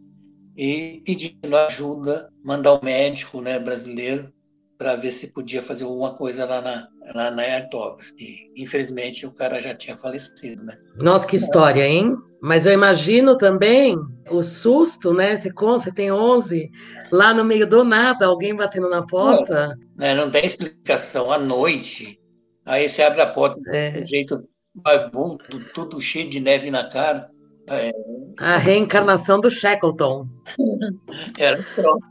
e 0.60 1.00
pedindo 1.06 1.56
ajuda, 1.56 2.28
mandar 2.44 2.74
o 2.74 2.76
um 2.76 2.84
médico, 2.84 3.40
né, 3.40 3.58
brasileiro, 3.58 4.30
para 4.76 4.94
ver 4.94 5.10
se 5.10 5.28
podia 5.28 5.62
fazer 5.62 5.84
alguma 5.84 6.14
coisa 6.14 6.44
lá 6.44 6.60
na 6.60 6.88
lá 7.14 7.30
na 7.30 7.42
Artovsk. 7.42 8.18
Infelizmente 8.54 9.26
o 9.26 9.32
cara 9.32 9.58
já 9.58 9.74
tinha 9.74 9.96
falecido, 9.96 10.62
né? 10.62 10.76
Nossa, 11.00 11.26
que 11.26 11.36
história, 11.36 11.86
hein? 11.86 12.14
Mas 12.42 12.66
eu 12.66 12.72
imagino 12.72 13.38
também 13.38 13.96
o 14.30 14.42
susto, 14.42 15.14
né? 15.14 15.34
Você 15.34 15.50
conta, 15.50 15.84
você 15.84 15.92
tem 15.92 16.12
11, 16.12 16.70
lá 17.10 17.32
no 17.32 17.42
meio 17.42 17.66
do 17.66 17.82
nada, 17.82 18.26
alguém 18.26 18.54
batendo 18.54 18.90
na 18.90 19.02
porta. 19.02 19.68
Não, 19.68 19.76
né? 19.96 20.14
não 20.14 20.30
tem 20.30 20.44
explicação. 20.44 21.32
À 21.32 21.38
noite, 21.38 22.20
aí 22.66 22.86
você 22.86 23.02
abre 23.02 23.22
a 23.22 23.26
porta 23.26 23.58
é. 23.70 23.92
do 23.92 24.04
jeito 24.04 24.46
barbudo, 24.74 25.42
tudo 25.74 26.00
cheio 26.02 26.28
de 26.28 26.38
neve 26.38 26.70
na 26.70 26.86
cara. 26.90 27.30
É... 27.70 27.92
A 28.38 28.56
reencarnação 28.56 29.40
do 29.40 29.50
Shackleton. 29.50 30.26
Era 31.38 31.64
pronto. 31.74 32.04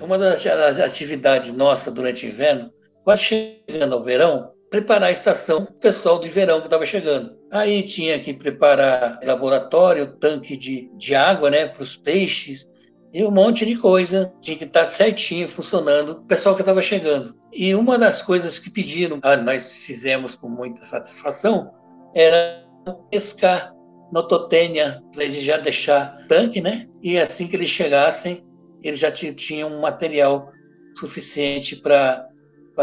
Uma 0.00 0.18
das, 0.18 0.42
das 0.42 0.78
atividades 0.78 1.52
nossas 1.52 1.92
durante 1.92 2.26
o 2.26 2.28
inverno, 2.28 2.70
quase 3.04 3.22
chegando 3.22 3.94
ao 3.94 4.02
verão, 4.02 4.52
preparar 4.70 5.08
a 5.08 5.12
estação 5.12 5.66
pessoal 5.80 6.18
de 6.18 6.28
verão 6.28 6.60
que 6.60 6.66
estava 6.66 6.86
chegando. 6.86 7.36
Aí 7.50 7.82
tinha 7.82 8.18
que 8.18 8.32
preparar 8.32 9.20
laboratório, 9.22 10.16
tanque 10.16 10.56
de, 10.56 10.90
de 10.96 11.14
água 11.14 11.50
né, 11.50 11.66
para 11.66 11.82
os 11.82 11.96
peixes, 11.96 12.68
e 13.12 13.24
um 13.24 13.30
monte 13.30 13.64
de 13.64 13.76
coisa 13.76 14.32
tinha 14.40 14.56
que 14.56 14.64
estar 14.64 14.88
certinho 14.88 15.48
funcionando 15.48 16.10
o 16.10 16.24
pessoal 16.26 16.54
que 16.54 16.62
estava 16.62 16.82
chegando. 16.82 17.34
E 17.52 17.74
uma 17.74 17.98
das 17.98 18.20
coisas 18.20 18.58
que 18.58 18.68
pediram, 18.68 19.18
ah, 19.22 19.36
nós 19.36 19.84
fizemos 19.86 20.34
com 20.34 20.48
muita 20.48 20.82
satisfação, 20.82 21.72
era 22.16 22.64
pescar 23.10 23.74
no 24.10 24.22
Totênia, 24.26 25.02
para 25.12 25.24
eles 25.24 25.42
já 25.42 25.58
deixar 25.58 26.26
tanque, 26.28 26.62
né? 26.62 26.88
E 27.02 27.18
assim 27.18 27.46
que 27.46 27.54
eles 27.54 27.68
chegassem, 27.68 28.42
eles 28.82 28.98
já 28.98 29.12
tinham 29.12 29.70
um 29.70 29.80
material 29.80 30.50
suficiente 30.98 31.76
para 31.76 32.26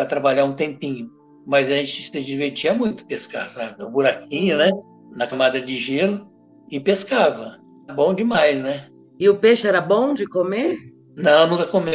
trabalhar 0.08 0.46
um 0.46 0.54
tempinho. 0.54 1.10
Mas 1.48 1.70
a 1.72 1.74
gente 1.74 2.04
se 2.04 2.22
divertia 2.22 2.74
muito 2.76 3.08
pescar, 3.08 3.50
sabe? 3.50 3.84
Um 3.84 3.90
buraquinho, 3.90 4.58
né? 4.58 4.70
Na 5.16 5.26
camada 5.26 5.60
de 5.60 5.78
gelo 5.78 6.30
e 6.70 6.80
pescava. 6.80 7.58
Bom 7.96 8.14
demais, 8.14 8.62
né? 8.62 8.88
E 9.20 9.28
o 9.30 9.40
peixe 9.40 9.68
era 9.68 9.82
bom 9.82 10.14
de 10.14 10.28
comer? 10.28 10.78
Não, 11.16 11.48
nunca 11.48 11.66
comi, 11.66 11.92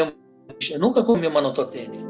nunca 0.79 1.05
comi 1.05 1.27
uma 1.27 1.41
nototênia. 1.41 2.08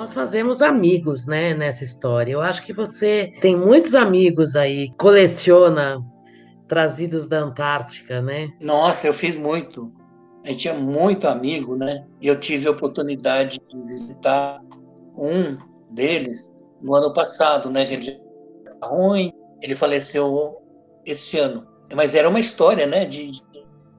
Nós 0.00 0.14
fazemos 0.14 0.62
amigos, 0.62 1.26
né, 1.26 1.52
nessa 1.52 1.84
história. 1.84 2.32
Eu 2.32 2.40
acho 2.40 2.64
que 2.64 2.72
você 2.72 3.34
tem 3.42 3.54
muitos 3.54 3.94
amigos 3.94 4.56
aí, 4.56 4.90
coleciona 4.96 6.02
trazidos 6.66 7.28
da 7.28 7.40
Antártica, 7.40 8.22
né? 8.22 8.50
Nossa, 8.58 9.06
eu 9.06 9.12
fiz 9.12 9.36
muito. 9.36 9.92
A 10.42 10.48
gente 10.48 10.60
tinha 10.60 10.72
muito 10.72 11.28
amigo, 11.28 11.76
né? 11.76 12.06
E 12.18 12.28
eu 12.28 12.40
tive 12.40 12.66
a 12.66 12.70
oportunidade 12.70 13.60
de 13.62 13.82
visitar 13.82 14.62
um 15.18 15.58
deles 15.90 16.50
no 16.80 16.94
ano 16.94 17.12
passado, 17.12 17.68
né? 17.68 17.82
Ele 17.82 18.18
ruim, 18.82 19.34
ele 19.60 19.74
faleceu 19.74 20.62
esse 21.04 21.38
ano. 21.38 21.66
Mas 21.94 22.14
era 22.14 22.26
uma 22.26 22.40
história, 22.40 22.86
né, 22.86 23.04
de, 23.04 23.32
de, 23.32 23.42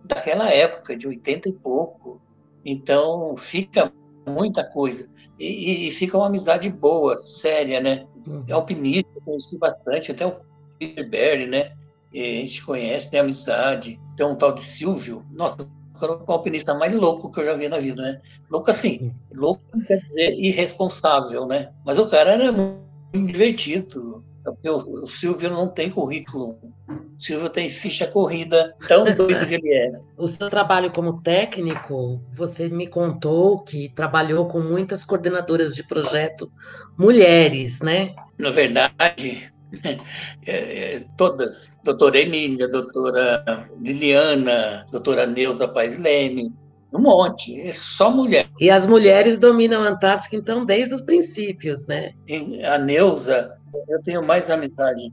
daquela 0.06 0.50
época, 0.50 0.98
de 0.98 1.08
80 1.08 1.48
e 1.48 1.54
pouco. 1.54 2.20
Então, 2.66 3.38
fica 3.38 3.94
muita 4.26 4.64
coisa. 4.64 5.08
E, 5.40 5.88
e 5.88 5.92
fica 5.92 6.18
uma 6.18 6.28
amizade 6.28 6.70
boa, 6.70 7.16
séria, 7.16 7.80
né? 7.80 8.06
Uhum. 8.28 8.44
É 8.48 8.54
alpinista, 8.54 9.10
conheci 9.26 9.58
bastante, 9.58 10.12
até 10.12 10.26
o 10.26 10.36
Peter 10.78 11.10
Berry, 11.10 11.48
né? 11.48 11.72
E 12.14 12.20
a 12.22 12.42
gente 12.42 12.64
conhece, 12.64 13.10
tem 13.10 13.20
amizade. 13.20 14.00
Tem 14.16 14.26
um 14.26 14.36
tal 14.36 14.54
de 14.54 14.62
Silvio. 14.62 15.26
Nossa, 15.32 15.68
o 16.02 16.32
alpinista 16.32 16.74
mais 16.74 16.94
louco 16.96 17.32
que 17.32 17.40
eu 17.40 17.46
já 17.46 17.54
vi 17.56 17.68
na 17.68 17.80
vida, 17.80 18.02
né? 18.02 18.22
Louco 18.50 18.70
assim. 18.70 19.14
Louco 19.34 19.62
quer 19.88 20.02
dizer 20.02 20.34
irresponsável, 20.38 21.46
né? 21.46 21.72
Mas 21.86 21.98
o 21.98 22.08
cara 22.08 22.34
era 22.34 22.52
muito 22.52 23.32
divertido. 23.32 24.24
Porque 24.44 24.70
o, 24.70 24.76
o 24.76 25.08
Silvio 25.08 25.50
não 25.50 25.68
tem 25.68 25.90
currículo. 25.90 26.58
O 26.88 27.22
Silvio 27.22 27.50
tem 27.50 27.70
ficha 27.70 28.08
corrida, 28.08 28.76
tão 28.88 29.06
doido 29.16 29.46
que 29.48 29.54
ele 29.54 29.74
é. 29.74 30.00
O 30.18 30.28
seu 30.28 30.50
trabalho 30.50 30.92
como 30.92 31.22
técnico, 31.22 32.22
você 32.34 32.68
me 32.68 32.88
contou 32.88 33.60
que 33.60 33.90
trabalhou 33.90 34.48
com 34.48 34.60
muitas 34.60 35.04
coordenadoras 35.04 35.76
de 35.76 35.84
projeto 35.84 36.52
mulheres, 36.98 37.82
né? 37.82 38.16
Na 38.38 38.50
verdade, 38.50 39.52
é, 40.46 40.96
é, 40.96 41.04
todas, 41.18 41.74
doutora 41.84 42.20
Emília, 42.20 42.68
doutora 42.68 43.70
Liliana, 43.80 44.86
doutora 44.92 45.26
Neuza 45.26 45.68
Paes 45.68 45.98
Leme, 45.98 46.52
um 46.94 47.00
monte, 47.00 47.60
é 47.62 47.72
só 47.72 48.12
mulher. 48.12 48.50
E 48.60 48.70
as 48.70 48.86
mulheres 48.86 49.40
dominam 49.40 49.82
a 49.84 49.90
Antártica, 49.90 50.36
então, 50.36 50.66
desde 50.66 50.94
os 50.94 51.02
princípios, 51.02 51.88
né? 51.88 52.14
E 52.28 52.64
a 52.64 52.78
Neuza, 52.78 53.58
eu 53.88 54.02
tenho 54.04 54.22
mais 54.22 54.50
amizade 54.50 55.12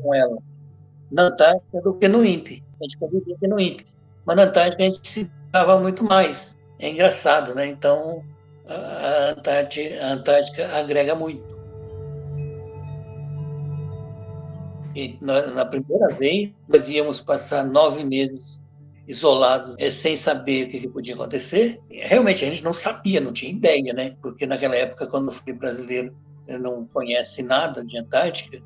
com 0.00 0.14
ela 0.14 0.38
na 1.10 1.24
Antártica 1.24 1.80
do 1.80 1.94
que 1.94 2.06
no 2.06 2.24
INPE. 2.24 2.62
A 2.80 2.84
gente 2.84 2.98
convivia 2.98 3.36
no 3.42 3.58
INPE. 3.58 3.86
Mas 4.24 4.36
na 4.36 4.44
Antártica 4.44 4.82
a 4.82 4.86
gente 4.86 5.06
se 5.06 5.30
dava 5.50 5.78
muito 5.78 6.04
mais. 6.04 6.56
É 6.78 6.88
engraçado, 6.88 7.54
né? 7.54 7.66
Então, 7.66 8.22
a, 8.66 9.30
Antártica, 9.30 10.00
a 10.00 10.12
Antártica 10.12 10.68
agrega 10.68 11.14
muito. 11.14 11.50
E 14.94 15.16
na, 15.20 15.46
na, 15.48 15.64
primeira 15.64 16.08
vez, 16.14 16.52
nós 16.68 16.88
íamos 16.88 17.20
passar 17.20 17.64
nove 17.64 18.04
meses 18.04 18.59
isolados, 19.10 19.74
é, 19.78 19.90
sem 19.90 20.14
saber 20.14 20.66
o 20.66 20.70
que, 20.70 20.80
que, 20.80 20.88
podia 20.88 21.14
acontecer. 21.14 21.80
Realmente, 21.90 22.44
a 22.44 22.48
gente 22.48 22.62
não 22.62 22.72
sabia, 22.72 23.20
não 23.20 23.32
tinha 23.32 23.50
ideia, 23.50 23.92
né? 23.92 24.16
Porque 24.22 24.46
naquela 24.46 24.76
época, 24.76 25.08
quando 25.08 25.28
eu 25.28 25.32
fui 25.32 25.52
brasileiro, 25.52 26.16
eu 26.46 26.58
não 26.58 26.86
conhece 26.86 27.42
nada 27.42 27.84
de 27.84 27.98
Antártica, 27.98 28.62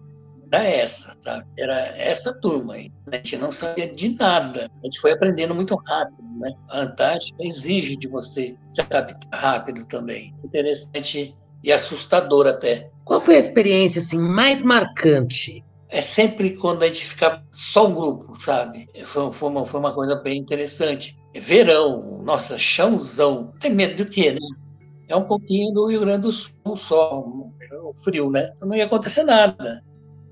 era 0.53 0.63
essa, 0.63 1.17
tá? 1.23 1.45
Era 1.59 1.97
essa 1.97 2.33
turma 2.33 2.75
aí. 2.75 2.93
A 3.11 3.17
gente 3.17 3.37
não 3.39 3.51
sabia 3.51 3.93
de 3.93 4.11
nada. 4.11 4.71
A 4.83 4.87
gente 4.87 5.01
foi 5.01 5.13
aprendendo 5.13 5.55
muito 5.55 5.75
rápido, 5.75 6.23
né? 6.39 6.55
A 6.69 6.83
Antártica 6.83 7.43
exige 7.43 7.97
de 7.97 8.07
você 8.07 8.55
se 8.69 8.81
adaptar 8.81 9.37
rápido 9.37 9.85
também. 9.87 10.35
Interessante 10.45 11.35
e 11.63 11.73
assustador 11.73 12.47
até. 12.47 12.91
Qual 13.05 13.21
foi 13.21 13.37
a 13.37 13.39
experiência 13.39 14.01
assim 14.01 14.19
mais 14.19 14.63
marcante? 14.63 15.65
É 15.95 16.01
sempre 16.01 16.57
quando 16.57 16.83
a 16.83 16.87
gente 16.87 17.07
fica 17.07 17.41
só 17.53 17.87
um 17.87 17.95
grupo, 17.95 18.35
sabe? 18.41 18.89
Foi, 19.05 19.33
foi, 19.33 19.49
uma, 19.49 19.65
foi 19.65 19.79
uma 19.79 19.95
coisa 19.95 20.17
bem 20.17 20.39
interessante. 20.39 21.17
Verão, 21.33 22.21
nossa, 22.25 22.59
chãozão. 22.59 23.55
Tem 23.61 23.73
medo 23.73 24.03
do 24.03 24.11
quê, 24.11 24.33
né? 24.33 24.41
É 25.07 25.15
um 25.15 25.23
pouquinho 25.23 25.73
do 25.73 25.87
Rio 25.87 26.01
Grande 26.01 26.23
do 26.23 26.33
Sul 26.33 26.77
só, 26.77 27.21
o 27.21 27.95
frio, 28.03 28.29
né? 28.29 28.53
Então 28.57 28.67
não 28.67 28.75
ia 28.75 28.87
acontecer 28.87 29.23
nada. 29.23 29.85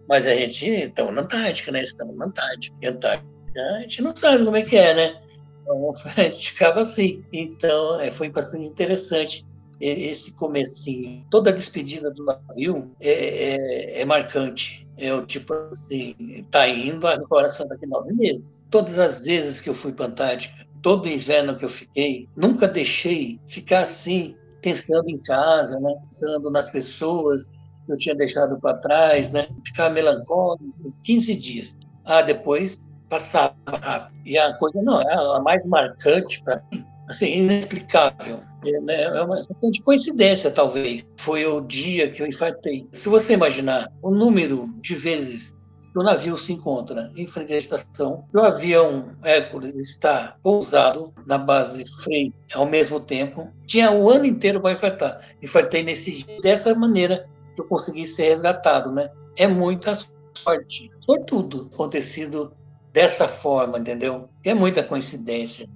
Mas 0.08 0.26
a 0.26 0.34
gente, 0.34 0.68
estamos 0.68 1.14
na 1.14 1.22
Antártica, 1.22 1.70
né? 1.70 1.84
Estamos 1.84 2.16
na 2.16 2.24
Antártica. 2.24 2.76
E 2.82 2.86
Antártica, 2.88 3.28
a 3.76 3.80
gente 3.82 4.02
não 4.02 4.16
sabe 4.16 4.44
como 4.44 4.56
é 4.56 4.62
que 4.62 4.76
é, 4.76 4.92
né? 4.92 5.22
Então, 5.62 5.92
a 6.16 6.22
gente 6.24 6.50
ficava 6.50 6.80
assim. 6.80 7.24
Então, 7.32 8.00
é, 8.00 8.10
foi 8.10 8.28
bastante 8.28 8.64
interessante 8.64 9.46
esse 9.80 10.34
comecinho. 10.34 11.24
Toda 11.30 11.50
a 11.50 11.54
despedida 11.54 12.10
do 12.10 12.24
navio 12.24 12.90
é, 12.98 13.12
é, 13.12 14.00
é 14.00 14.04
marcante. 14.04 14.81
O 14.98 15.24
tipo 15.24 15.54
assim, 15.54 16.44
tá 16.50 16.68
indo 16.68 17.06
agora 17.06 17.48
só 17.48 17.64
daqui 17.64 17.86
nove 17.86 18.12
meses. 18.12 18.64
Todas 18.70 18.98
as 18.98 19.24
vezes 19.24 19.60
que 19.60 19.68
eu 19.68 19.74
fui 19.74 19.92
para 19.92 20.06
a 20.06 20.08
Antártica, 20.08 20.66
todo 20.82 21.08
inverno 21.08 21.56
que 21.56 21.64
eu 21.64 21.68
fiquei, 21.68 22.28
nunca 22.36 22.68
deixei 22.68 23.40
ficar 23.46 23.80
assim, 23.80 24.36
pensando 24.60 25.08
em 25.08 25.18
casa, 25.18 25.78
né? 25.80 25.94
pensando 26.10 26.50
nas 26.50 26.68
pessoas, 26.68 27.48
que 27.86 27.92
eu 27.92 27.96
tinha 27.96 28.14
deixado 28.14 28.60
para 28.60 28.78
trás, 28.78 29.32
né? 29.32 29.48
Ficava 29.66 29.92
melancólico, 29.92 30.94
15 31.02 31.34
dias. 31.36 31.76
Ah, 32.04 32.22
depois 32.22 32.88
passava 33.08 33.54
rápido. 33.66 34.20
E 34.24 34.38
a 34.38 34.56
coisa 34.56 34.80
não, 34.82 35.00
é 35.00 35.14
a 35.14 35.40
mais 35.40 35.64
marcante 35.64 36.42
para 36.42 36.62
mim, 36.70 36.84
assim, 37.12 37.38
inexplicável. 37.38 38.40
É, 38.64 38.80
né? 38.80 39.02
é 39.04 39.22
uma 39.22 39.36
questão 39.36 39.70
de 39.70 39.82
coincidência, 39.82 40.50
talvez. 40.50 41.04
Foi 41.16 41.46
o 41.46 41.60
dia 41.60 42.10
que 42.10 42.22
eu 42.22 42.26
infartei. 42.26 42.86
Se 42.92 43.08
você 43.08 43.34
imaginar 43.34 43.88
o 44.02 44.10
número 44.10 44.68
de 44.80 44.94
vezes 44.94 45.56
que 45.92 45.98
o 45.98 46.02
navio 46.02 46.38
se 46.38 46.54
encontra 46.54 47.12
em 47.14 47.26
frente 47.26 47.52
à 47.52 47.56
estação, 47.56 48.24
o 48.32 48.38
avião 48.40 49.10
Hércules 49.22 49.74
está 49.74 50.36
pousado 50.42 51.12
na 51.26 51.36
base 51.36 51.84
Frei 52.02 52.32
ao 52.54 52.66
mesmo 52.66 52.98
tempo, 52.98 53.48
tinha 53.66 53.90
o 53.90 54.10
ano 54.10 54.24
inteiro 54.24 54.60
para 54.60 54.72
infartar. 54.72 55.20
Infartei 55.42 55.82
nesse 55.82 56.10
dia, 56.10 56.40
dessa 56.40 56.74
maneira 56.74 57.28
que 57.54 57.60
eu 57.60 57.66
consegui 57.66 58.06
ser 58.06 58.30
resgatado, 58.30 58.90
né? 58.90 59.10
É 59.36 59.46
muita 59.46 59.98
sorte, 60.34 60.90
tudo 61.26 61.68
acontecido 61.72 62.54
dessa 62.90 63.28
forma, 63.28 63.78
entendeu? 63.78 64.28
É 64.44 64.54
muita 64.54 64.82
coincidência. 64.82 65.68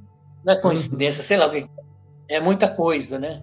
Não 0.46 0.52
é 0.52 0.60
coincidência, 0.60 1.24
sei 1.24 1.36
lá 1.36 1.48
o 1.48 1.50
que. 1.50 1.68
É 2.28 2.38
muita 2.38 2.72
coisa, 2.72 3.18
né? 3.18 3.42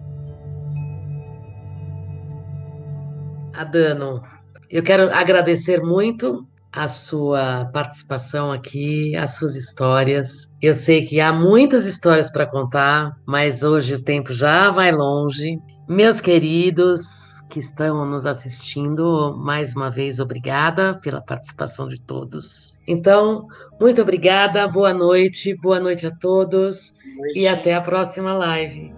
Adano, 3.52 4.22
eu 4.70 4.82
quero 4.82 5.14
agradecer 5.14 5.82
muito 5.82 6.48
a 6.74 6.88
sua 6.88 7.66
participação 7.72 8.50
aqui, 8.50 9.14
as 9.16 9.36
suas 9.36 9.54
histórias. 9.54 10.52
Eu 10.60 10.74
sei 10.74 11.04
que 11.04 11.20
há 11.20 11.32
muitas 11.32 11.86
histórias 11.86 12.30
para 12.30 12.46
contar, 12.46 13.16
mas 13.24 13.62
hoje 13.62 13.94
o 13.94 14.02
tempo 14.02 14.32
já 14.32 14.70
vai 14.70 14.90
longe. 14.90 15.60
Meus 15.88 16.20
queridos 16.20 17.40
que 17.48 17.60
estão 17.60 18.04
nos 18.04 18.26
assistindo, 18.26 19.36
mais 19.38 19.76
uma 19.76 19.88
vez, 19.88 20.18
obrigada 20.18 20.98
pela 21.00 21.20
participação 21.20 21.86
de 21.86 22.00
todos. 22.00 22.74
Então, 22.88 23.46
muito 23.80 24.02
obrigada, 24.02 24.66
boa 24.66 24.92
noite, 24.92 25.54
boa 25.62 25.78
noite 25.78 26.06
a 26.06 26.10
todos 26.10 26.96
noite. 27.16 27.38
e 27.38 27.46
até 27.46 27.74
a 27.74 27.80
próxima 27.80 28.32
live. 28.32 28.92